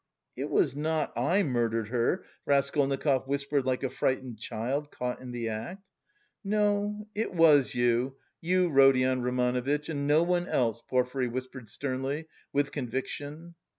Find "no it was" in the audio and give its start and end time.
6.43-7.75